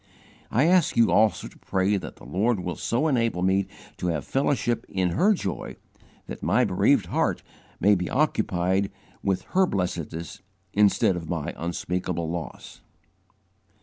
I 0.49 0.63
ask 0.65 0.97
you 0.97 1.11
also 1.11 1.47
to 1.47 1.59
pray 1.59 1.95
that 1.95 2.15
the 2.15 2.25
Lord 2.25 2.59
will 2.61 2.75
so 2.75 3.07
enable 3.07 3.43
me 3.43 3.67
to 3.97 4.07
have 4.07 4.25
fellowship 4.25 4.83
in 4.89 5.11
her 5.11 5.35
joy 5.35 5.75
that 6.25 6.41
my 6.41 6.65
bereaved 6.65 7.05
heart 7.05 7.43
may 7.79 7.93
be 7.93 8.09
occupied 8.09 8.89
with 9.21 9.43
her 9.49 9.67
blessedness 9.67 10.41
instead 10.73 11.15
of 11.15 11.29
my 11.29 11.53
unspeakable 11.55 12.27
loss." 12.27 12.81